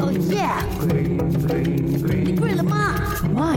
[0.00, 0.48] 哦耶！
[2.24, 2.94] 你 green 了吗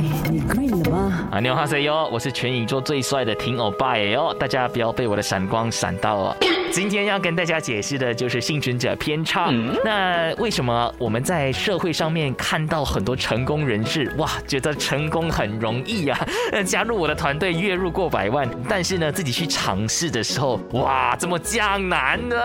[0.01, 1.29] 你 green 了吗？
[1.31, 6.37] 啊，你好，哈塞哟，我是全宇宙最帅的听欧巴耶哟，大家不要被我的闪光闪到哦。
[6.71, 9.51] 今天要跟大家解释的就是幸存者偏差。
[9.83, 16.17] 那为什么我们在社会上面看到很多成功人士，哇，觉得成功很容易呀？
[16.63, 22.35] 加入我的团队，月入过百万，但是呢，自己去尝试的时候，哇，这么江难呢？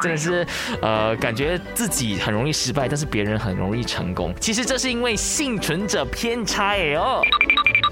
[0.00, 0.46] 真的是，
[0.80, 4.32] 呃，感觉自己很容易失败，但是别人很容易成功。
[4.40, 7.20] 其实这是因为幸存者偏差耶哦。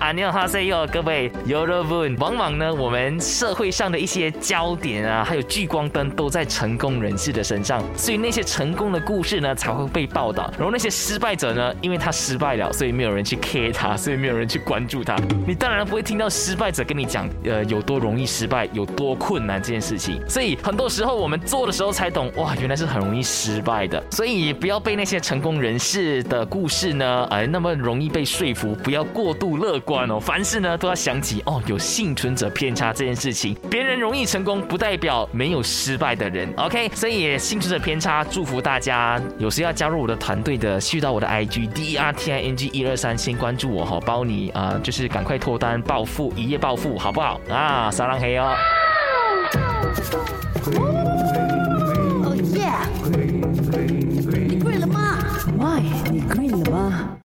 [0.00, 10.52] 啊，你好，哈塞哟，各位有的问，往往呢，我们社会上的一些焦点啊，还有聚光灯都在成功人士的身上，所以那些成功的故事呢才会被报道。
[10.58, 15.16] 然后那些失败者呢，因为他失败了，所以没有人去 care 他，所以没有人去关注他。
[15.46, 20.20] 你当然不会听到失败者跟你讲，呃，有多容易失败，有多困难这件事情。
[20.28, 24.02] 所以很多时候我们做的时候才懂，哇，原来是很容易失败的。
[24.10, 29.80] 所以不要被那些成功人士的故事呢，哎，那么容易被说服，不要过度乐。
[29.84, 36.52] 果哦凡事呢都要想起哦有幸存者偏差这件事情别人容易成功不代表没有失败的人。
[36.56, 39.20] Ok 所以幸存者偏差祝福大家。
[39.38, 47.40] 有谁要加入我的团队的续到我的 igdrtng 一二三先关注我吼包你啊就是赶快脱单暴富一夜暴富好不好？
[47.50, 48.44] 啊撒浪嘿哟
[52.24, 52.72] 哦耶
[54.48, 55.18] 你跪了吗？
[55.58, 57.16] 喂你跪了吗？